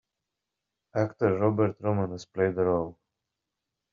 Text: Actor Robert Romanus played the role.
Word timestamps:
Actor 0.95 1.37
Robert 1.37 1.75
Romanus 1.79 2.25
played 2.25 2.55
the 2.55 2.63
role. 2.63 2.97